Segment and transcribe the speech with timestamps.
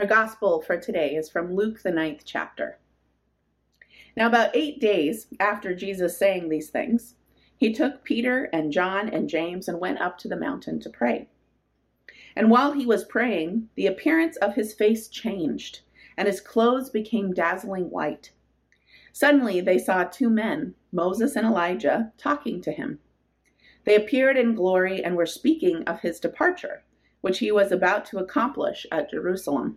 [0.00, 2.78] Our gospel for today is from Luke, the ninth chapter.
[4.16, 7.16] Now, about eight days after Jesus saying these things,
[7.58, 11.28] he took Peter and John and James and went up to the mountain to pray.
[12.34, 15.80] And while he was praying, the appearance of his face changed,
[16.16, 18.32] and his clothes became dazzling white.
[19.12, 23.00] Suddenly they saw two men, Moses and Elijah, talking to him.
[23.84, 26.84] They appeared in glory and were speaking of his departure,
[27.20, 29.76] which he was about to accomplish at Jerusalem.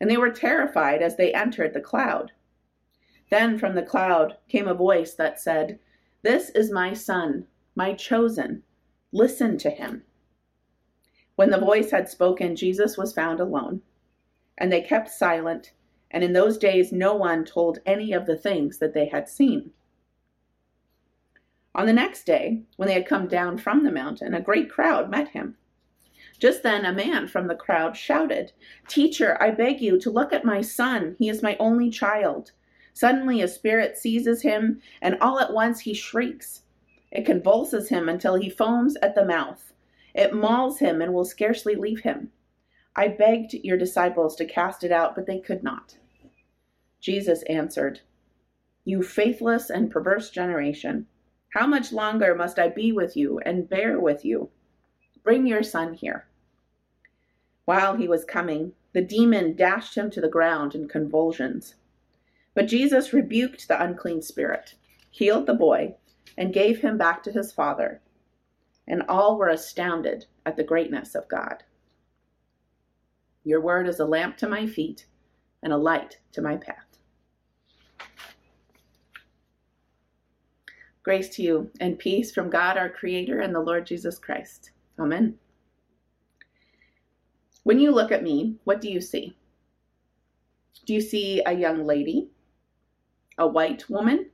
[0.00, 2.32] and they were terrified as they entered the cloud.
[3.30, 5.78] Then from the cloud came a voice that said,
[6.22, 8.62] This is my son, my chosen.
[9.12, 10.02] Listen to him.
[11.36, 13.82] When the voice had spoken, Jesus was found alone.
[14.58, 15.72] And they kept silent,
[16.10, 19.72] and in those days no one told any of the things that they had seen.
[21.74, 25.10] On the next day, when they had come down from the mountain, a great crowd
[25.10, 25.56] met him
[26.38, 28.52] just then, a man from the crowd shouted,
[28.88, 31.16] Teacher, I beg you to look at my son.
[31.18, 32.52] He is my only child.
[32.92, 36.62] Suddenly, a spirit seizes him, and all at once he shrieks.
[37.10, 39.72] It convulses him until he foams at the mouth.
[40.14, 42.32] It mauls him and will scarcely leave him.
[42.96, 45.98] I begged your disciples to cast it out, but they could not.
[47.00, 48.00] Jesus answered,
[48.84, 51.06] You faithless and perverse generation,
[51.50, 54.50] how much longer must I be with you and bear with you?
[55.24, 56.26] Bring your son here.
[57.64, 61.76] While he was coming, the demon dashed him to the ground in convulsions.
[62.54, 64.74] But Jesus rebuked the unclean spirit,
[65.10, 65.96] healed the boy,
[66.36, 68.02] and gave him back to his father.
[68.86, 71.64] And all were astounded at the greatness of God.
[73.44, 75.06] Your word is a lamp to my feet
[75.62, 76.98] and a light to my path.
[81.02, 84.70] Grace to you and peace from God our Creator and the Lord Jesus Christ.
[84.98, 85.38] Amen.
[87.64, 89.36] When you look at me, what do you see?
[90.86, 92.28] Do you see a young lady?
[93.38, 94.30] A white woman?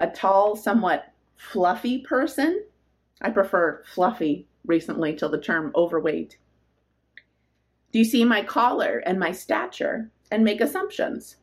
[0.00, 2.64] A tall, somewhat fluffy person?
[3.20, 6.38] I prefer fluffy recently till the term overweight.
[7.92, 11.36] Do you see my collar and my stature and make assumptions?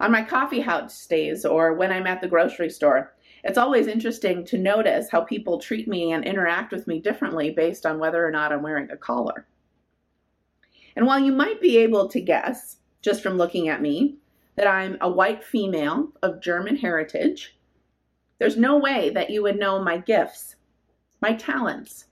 [0.00, 3.12] On my coffee house days or when I'm at the grocery store,
[3.42, 7.86] it's always interesting to notice how people treat me and interact with me differently based
[7.86, 9.46] on whether or not I'm wearing a collar.
[10.96, 14.16] And while you might be able to guess, just from looking at me,
[14.56, 17.56] that I'm a white female of German heritage,
[18.38, 20.56] there's no way that you would know my gifts,
[21.22, 22.06] my talents,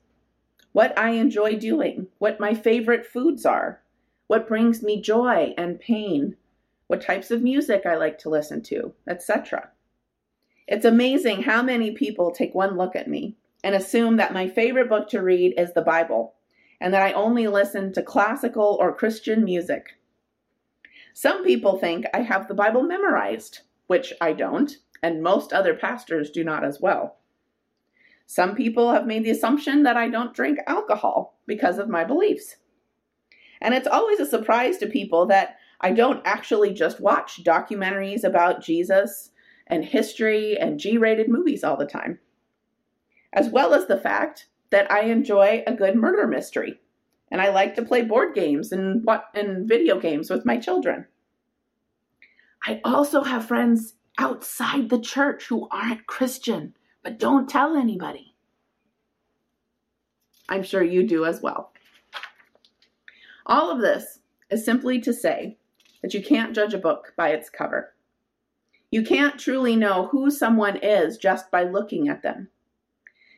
[0.73, 3.83] what I enjoy doing, what my favorite foods are,
[4.29, 6.37] what brings me joy and pain,
[6.87, 9.71] what types of music I like to listen to, etc.
[10.69, 14.91] It's amazing how many people take one look at me and assume that my favorite
[14.91, 16.35] book to read is the Bible
[16.79, 19.99] and that I only listen to classical or Christian music.
[21.15, 24.71] Some people think I have the Bible memorized, which I don't,
[25.03, 27.17] and most other pastors do not as well.
[28.27, 32.57] Some people have made the assumption that I don't drink alcohol because of my beliefs.
[33.63, 38.63] And it's always a surprise to people that I don't actually just watch documentaries about
[38.63, 39.31] Jesus
[39.69, 42.19] and history and G rated movies all the time,
[43.33, 46.81] as well as the fact that I enjoy a good murder mystery
[47.31, 51.07] and I like to play board games and what and video games with my children.
[52.65, 58.35] I also have friends outside the church who aren't Christian, but don't tell anybody.
[60.49, 61.73] I'm sure you do as well.
[63.47, 65.59] All of this is simply to say
[66.03, 67.95] that you can't judge a book by its cover.
[68.91, 72.49] You can't truly know who someone is just by looking at them.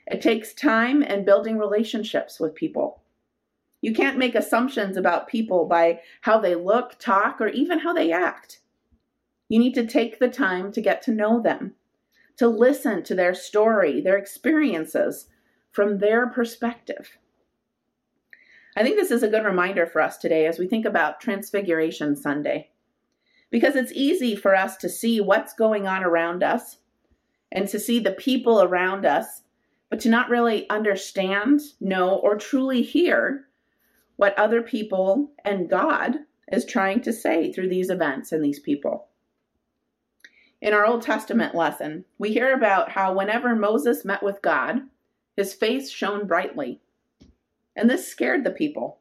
[0.06, 3.02] It takes time and building relationships with people.
[3.80, 8.12] You can't make assumptions about people by how they look, talk, or even how they
[8.12, 8.60] act.
[9.48, 11.74] You need to take the time to get to know them,
[12.36, 15.28] to listen to their story, their experiences
[15.72, 17.18] from their perspective.
[18.76, 22.14] I think this is a good reminder for us today as we think about Transfiguration
[22.14, 22.70] Sunday
[23.50, 26.78] because it's easy for us to see what's going on around us
[27.52, 29.42] and to see the people around us,
[29.88, 33.46] but to not really understand, know, or truly hear
[34.16, 36.16] what other people and God
[36.52, 39.08] is trying to say through these events and these people.
[40.60, 44.82] In our Old Testament lesson, we hear about how whenever Moses met with God,
[45.36, 46.80] his face shone brightly.
[47.74, 48.98] And this scared the people.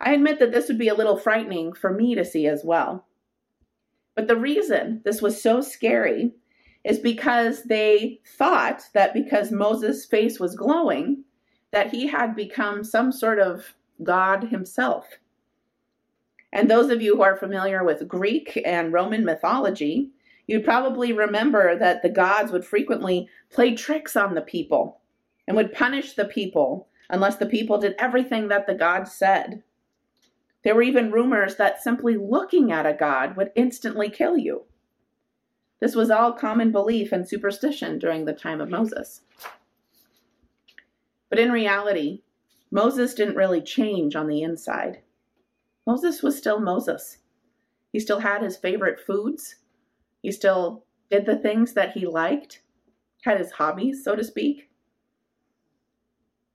[0.00, 3.06] I admit that this would be a little frightening for me to see as well.
[4.14, 6.32] But the reason this was so scary
[6.84, 11.24] is because they thought that because Moses' face was glowing,
[11.70, 15.06] that he had become some sort of God himself.
[16.52, 20.10] And those of you who are familiar with Greek and Roman mythology,
[20.46, 25.00] you'd probably remember that the gods would frequently play tricks on the people
[25.46, 29.62] and would punish the people unless the people did everything that the gods said.
[30.64, 34.64] There were even rumors that simply looking at a god would instantly kill you.
[35.80, 39.22] This was all common belief and superstition during the time of Moses.
[41.28, 42.22] But in reality,
[42.70, 45.00] Moses didn't really change on the inside.
[45.86, 47.18] Moses was still Moses.
[47.92, 49.56] He still had his favorite foods.
[50.22, 52.62] He still did the things that he liked,
[53.24, 54.70] had his hobbies, so to speak.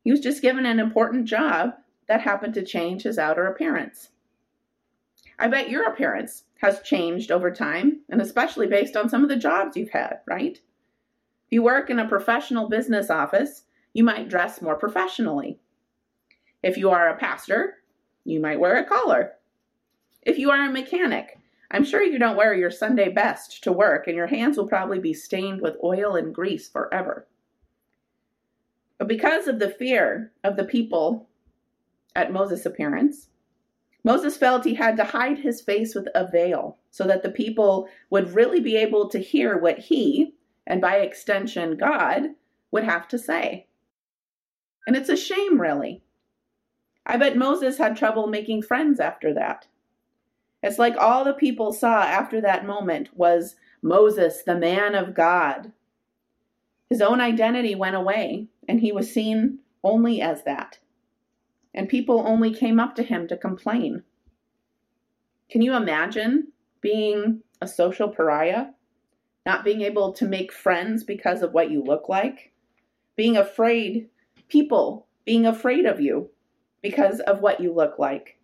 [0.04, 1.74] He was just given an important job
[2.08, 4.10] that happened to change his outer appearance.
[5.40, 9.36] I bet your appearance has changed over time, and especially based on some of the
[9.36, 10.58] jobs you've had, right?
[10.58, 13.64] If you work in a professional business office,
[13.94, 15.60] you might dress more professionally.
[16.64, 17.76] If you are a pastor,
[18.24, 19.34] you might wear a collar.
[20.24, 21.38] If you are a mechanic,
[21.70, 25.00] I'm sure you don't wear your Sunday best to work, and your hands will probably
[25.00, 27.28] be stained with oil and grease forever.
[28.98, 31.30] But because of the fear of the people
[32.18, 33.30] at Moses' appearance,
[34.04, 37.88] Moses felt he had to hide his face with a veil so that the people
[38.10, 40.34] would really be able to hear what he,
[40.66, 42.24] and by extension God,
[42.72, 43.68] would have to say.
[44.88, 46.02] And it's a shame, really.
[47.06, 49.68] I bet Moses had trouble making friends after that.
[50.64, 55.72] It's like all the people saw after that moment was Moses, the man of God.
[56.90, 60.80] His own identity went away, and he was seen only as that.
[61.78, 64.02] And people only came up to him to complain.
[65.48, 66.48] Can you imagine
[66.82, 68.70] being a social pariah?
[69.46, 72.52] Not being able to make friends because of what you look like?
[73.16, 74.10] Being afraid,
[74.50, 76.32] people being afraid of you
[76.82, 78.40] because of what you look like?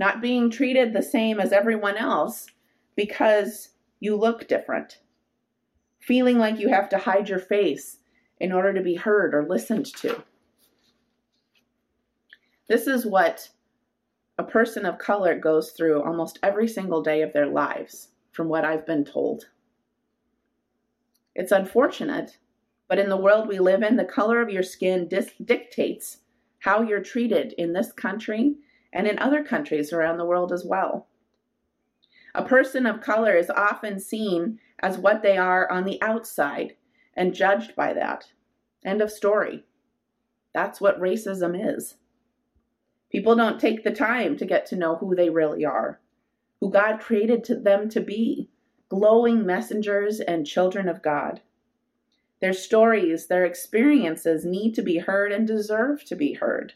[0.00, 2.46] Not being treated the same as everyone else
[2.96, 5.00] because you look different?
[6.00, 7.98] Feeling like you have to hide your face
[8.40, 10.24] in order to be heard or listened to.
[12.66, 13.50] This is what
[14.38, 18.64] a person of color goes through almost every single day of their lives, from what
[18.64, 19.48] I've been told.
[21.34, 22.38] It's unfortunate,
[22.88, 26.18] but in the world we live in, the color of your skin dis- dictates
[26.60, 28.54] how you're treated in this country
[28.92, 31.06] and in other countries around the world as well.
[32.34, 36.76] A person of color is often seen as what they are on the outside
[37.14, 38.32] and judged by that.
[38.84, 39.64] End of story.
[40.52, 41.96] That's what racism is.
[43.14, 46.00] People don't take the time to get to know who they really are,
[46.60, 48.48] who God created to them to be
[48.88, 51.40] glowing messengers and children of God.
[52.40, 56.72] Their stories, their experiences need to be heard and deserve to be heard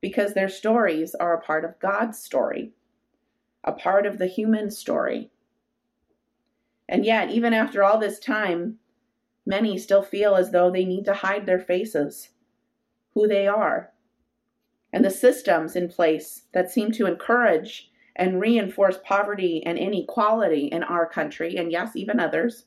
[0.00, 2.74] because their stories are a part of God's story,
[3.64, 5.30] a part of the human story.
[6.88, 8.78] And yet, even after all this time,
[9.44, 12.30] Many still feel as though they need to hide their faces,
[13.14, 13.92] who they are,
[14.92, 20.82] and the systems in place that seem to encourage and reinforce poverty and inequality in
[20.82, 22.66] our country, and yes, even others,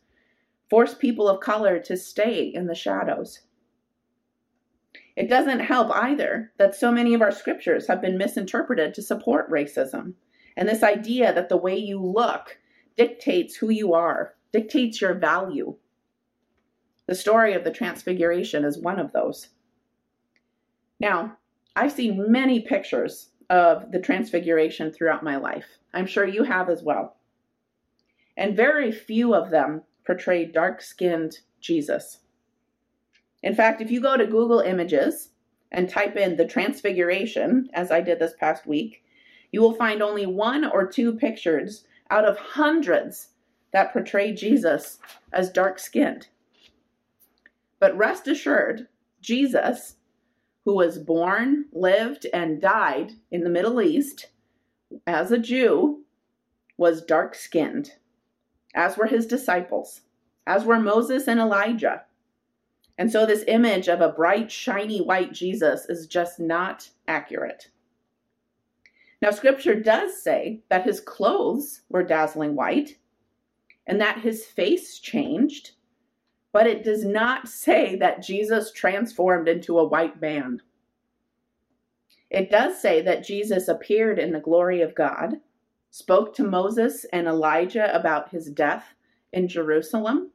[0.70, 3.42] force people of color to stay in the shadows.
[5.16, 9.50] It doesn't help either that so many of our scriptures have been misinterpreted to support
[9.52, 10.14] racism
[10.58, 12.58] and this idea that the way you look
[12.96, 15.76] dictates who you are, dictates your value.
[17.08, 19.50] The story of the Transfiguration is one of those.
[21.00, 21.38] Now,
[21.76, 25.66] I've seen many pictures of the Transfiguration throughout my life.
[25.94, 27.18] I'm sure you have as well.
[28.38, 32.20] And very few of them portray dark skinned Jesus.
[33.44, 35.30] In fact, if you go to Google Images
[35.72, 39.04] and type in the Transfiguration, as I did this past week,
[39.52, 43.30] you will find only one or two pictures out of hundreds
[43.72, 45.00] that portray Jesus
[45.34, 46.28] as dark skinned.
[47.80, 48.88] But rest assured,
[49.22, 49.95] Jesus,
[50.66, 54.28] who was born, lived, and died in the Middle East
[55.06, 56.04] as a Jew,
[56.78, 57.92] was dark skinned,
[58.74, 60.02] as were his disciples,
[60.46, 62.04] as were Moses and Elijah.
[62.98, 67.70] And so, this image of a bright, shiny white Jesus is just not accurate.
[69.22, 72.98] Now, scripture does say that his clothes were dazzling white
[73.88, 75.72] and that his face changed,
[76.56, 80.62] but it does not say that Jesus transformed into a white man.
[82.30, 85.42] It does say that Jesus appeared in the glory of God,
[85.92, 88.94] spoke to Moses and Elijah about his death
[89.34, 90.32] in Jerusalem,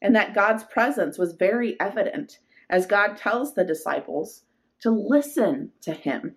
[0.00, 2.38] and that God's presence was very evident
[2.70, 4.44] as God tells the disciples
[4.82, 6.36] to listen to him.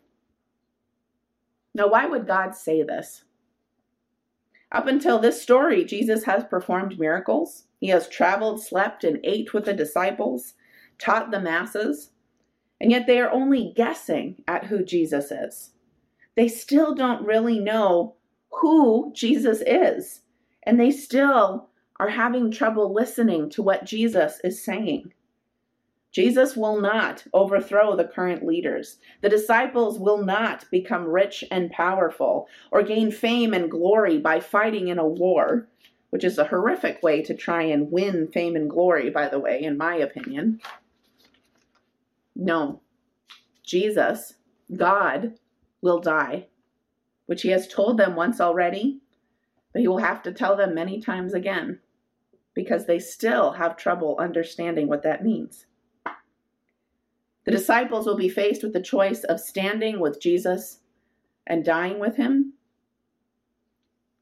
[1.76, 3.24] Now, why would God say this?
[4.72, 7.64] Up until this story, Jesus has performed miracles.
[7.80, 10.54] He has traveled, slept, and ate with the disciples,
[11.00, 12.12] taught the masses,
[12.80, 15.72] and yet they are only guessing at who Jesus is.
[16.36, 18.16] They still don't really know
[18.52, 20.22] who Jesus is,
[20.64, 25.14] and they still are having trouble listening to what Jesus is saying.
[26.12, 28.98] Jesus will not overthrow the current leaders.
[29.22, 34.88] The disciples will not become rich and powerful or gain fame and glory by fighting
[34.88, 35.68] in a war,
[36.10, 39.62] which is a horrific way to try and win fame and glory, by the way,
[39.62, 40.60] in my opinion.
[42.36, 42.82] No.
[43.64, 44.34] Jesus,
[44.76, 45.36] God,
[45.82, 46.48] will die,
[47.28, 49.00] which he has told them once already,
[49.72, 51.80] but he will have to tell them many times again
[52.56, 55.68] because they still have trouble understanding what that means.
[57.50, 60.82] The disciples will be faced with the choice of standing with Jesus
[61.48, 62.54] and dying with him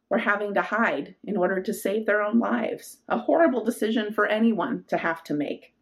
[0.10, 3.00] or having to hide in order to save their own lives.
[3.10, 5.74] A horrible decision for anyone to have to make.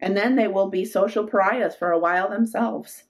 [0.00, 3.04] And then they will be social pariahs for a while themselves.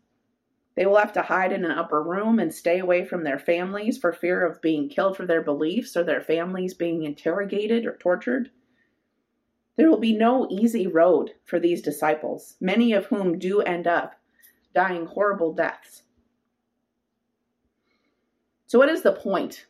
[0.75, 3.99] They will have to hide in an upper room and stay away from their families
[3.99, 8.50] for fear of being killed for their beliefs or their families being interrogated or tortured.
[9.77, 14.15] There will be no easy road for these disciples, many of whom do end up
[14.75, 16.03] dying horrible deaths.
[18.67, 19.67] So, what is the point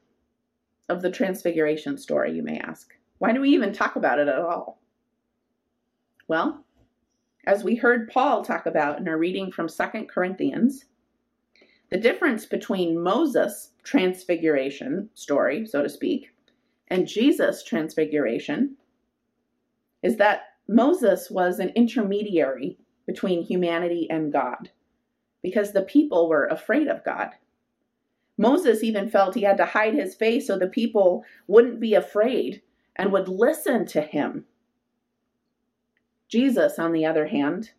[0.88, 2.92] of the Transfiguration story, you may ask?
[3.19, 4.80] Why do we even talk about it at all?
[6.28, 6.64] Well,
[7.47, 10.85] as we heard Paul talk about in our reading from Second Corinthians,
[11.90, 16.30] the difference between Moses' transfiguration story, so to speak,
[16.88, 18.76] and Jesus' transfiguration
[20.02, 24.71] is that Moses was an intermediary between humanity and God
[25.42, 27.30] because the people were afraid of God.
[28.37, 32.62] Moses even felt he had to hide his face so the people wouldn't be afraid
[32.97, 34.45] and would listen to him.
[36.28, 37.73] Jesus, on the other hand,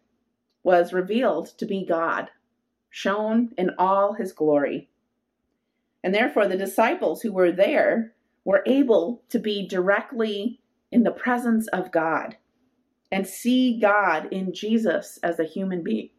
[0.64, 2.30] was revealed to be God,
[2.90, 4.90] shown in all his glory.
[6.04, 8.14] And therefore, the disciples who were there
[8.44, 10.61] were able to be directly
[10.92, 12.38] in the presence of God
[13.12, 16.10] and see God in Jesus as a human being.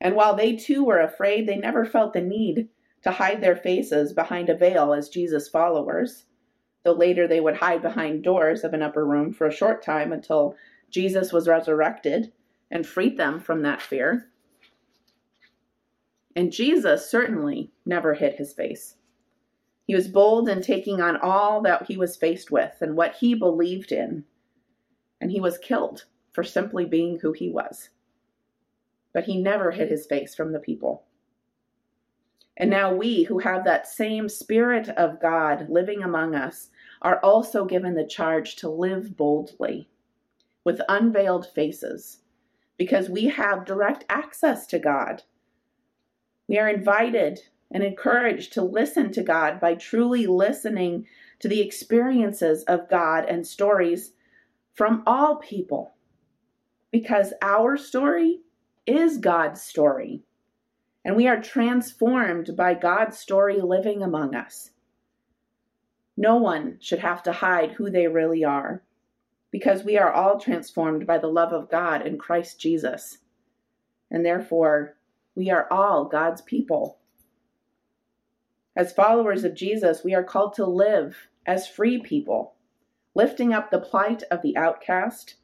[0.00, 2.68] And while they too were afraid, they never felt the need
[3.02, 6.26] to hide their faces behind a veil as Jesus' followers,
[6.84, 10.12] though later they would hide behind doors of an upper room for a short time
[10.12, 10.56] until
[10.90, 12.32] Jesus was resurrected
[12.70, 14.28] and freed them from that fear.
[16.36, 18.97] And Jesus certainly never hid his face.
[19.88, 23.32] He was bold in taking on all that he was faced with and what he
[23.32, 24.26] believed in.
[25.18, 27.88] And he was killed for simply being who he was.
[29.14, 31.04] But he never hid his face from the people.
[32.54, 36.68] And now we who have that same Spirit of God living among us
[37.00, 39.88] are also given the charge to live boldly
[40.64, 42.18] with unveiled faces
[42.76, 45.22] because we have direct access to God.
[46.46, 51.06] We are invited and encouraged to listen to God by truly listening
[51.40, 54.12] to the experiences of God and stories
[54.74, 55.94] from all people.
[56.90, 58.40] Because our story
[58.86, 60.22] is God's story,
[61.04, 64.70] and we are transformed by God's story living among us.
[66.16, 68.82] No one should have to hide who they really are,
[69.50, 73.18] because we are all transformed by the love of God in Christ Jesus.
[74.10, 74.96] And therefore,
[75.34, 76.98] we are all God's people.
[78.78, 82.54] As followers of Jesus, we are called to live as free people,
[83.12, 85.34] lifting up the plight of the outcast,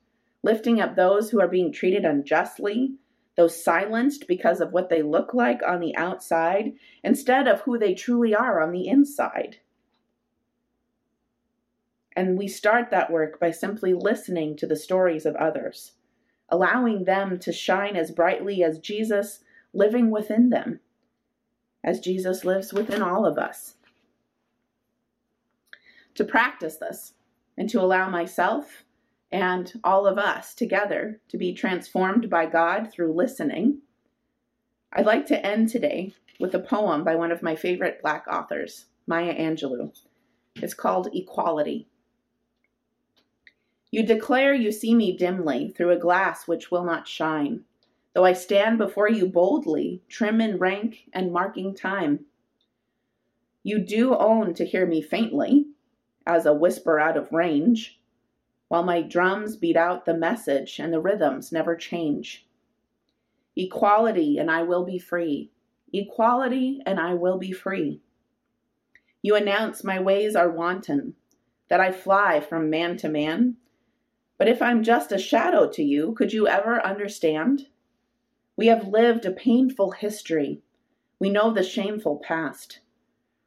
[0.44, 2.94] lifting up those who are being treated unjustly,
[3.36, 7.92] those silenced because of what they look like on the outside instead of who they
[7.92, 9.56] truly are on the inside.
[12.14, 15.94] And we start that work by simply listening to the stories of others,
[16.48, 19.40] allowing them to shine as brightly as Jesus
[19.72, 20.78] living within them
[21.84, 23.74] as Jesus lives within all of us.
[26.14, 27.12] To practice this
[27.56, 28.84] and to allow myself
[29.30, 33.82] and all of us together to be transformed by God through listening,
[34.92, 38.86] I'd like to end today with a poem by one of my favorite Black authors,
[39.06, 39.92] Maya Angelou.
[40.56, 41.88] It's called Equality.
[43.90, 47.64] You declare you see me dimly through a glass which will not shine,
[48.14, 52.26] though I stand before you boldly, trim in rank and marking time.
[53.62, 55.66] You do own to hear me faintly,
[56.26, 58.00] as a whisper out of range,
[58.68, 62.46] while my drums beat out the message and the rhythms never change.
[63.56, 65.50] Equality, and I will be free.
[65.92, 68.00] Equality, and I will be free.
[69.22, 71.14] You announce my ways are wanton,
[71.68, 73.56] that I fly from man to man.
[74.38, 77.66] But if I'm just a shadow to you, could you ever understand?
[78.56, 80.62] We have lived a painful history.
[81.18, 82.80] We know the shameful past.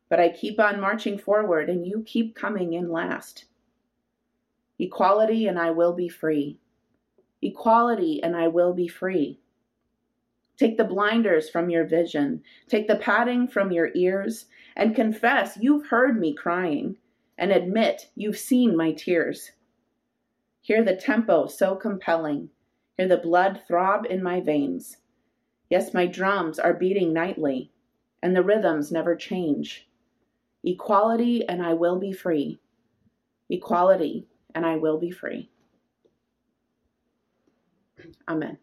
[0.10, 3.46] But I keep on marching forward, and you keep coming in last.
[4.80, 6.60] Equality, and I will be free.
[7.42, 9.40] Equality, and I will be free.
[10.58, 15.88] Take the blinders from your vision, take the padding from your ears, and confess you've
[15.88, 16.98] heard me crying,
[17.38, 19.52] and admit you've seen my tears.
[20.62, 22.50] Hear the tempo so compelling,
[22.98, 24.98] hear the blood throb in my veins.
[25.70, 27.72] Yes, my drums are beating nightly,
[28.22, 29.88] and the rhythms never change.
[30.64, 32.60] Equality, and I will be free.
[33.50, 35.50] Equality, and I will be free.
[38.28, 38.58] Amen.